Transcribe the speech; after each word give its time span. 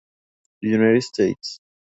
United 0.63 1.03
States. 1.03 1.59